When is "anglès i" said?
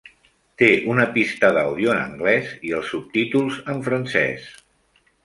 2.05-2.73